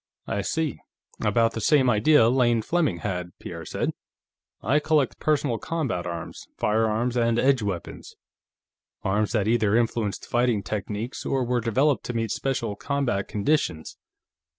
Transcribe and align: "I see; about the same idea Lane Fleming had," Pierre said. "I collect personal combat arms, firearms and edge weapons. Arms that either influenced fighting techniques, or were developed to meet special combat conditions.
"I 0.25 0.41
see; 0.41 0.79
about 1.23 1.53
the 1.53 1.61
same 1.61 1.87
idea 1.87 2.27
Lane 2.27 2.63
Fleming 2.63 3.01
had," 3.01 3.37
Pierre 3.37 3.65
said. 3.65 3.91
"I 4.63 4.79
collect 4.79 5.19
personal 5.19 5.59
combat 5.59 6.07
arms, 6.07 6.47
firearms 6.57 7.15
and 7.15 7.37
edge 7.37 7.61
weapons. 7.61 8.15
Arms 9.03 9.31
that 9.33 9.47
either 9.47 9.75
influenced 9.75 10.25
fighting 10.25 10.63
techniques, 10.63 11.23
or 11.23 11.43
were 11.43 11.61
developed 11.61 12.03
to 12.05 12.13
meet 12.15 12.31
special 12.31 12.75
combat 12.75 13.27
conditions. 13.27 13.95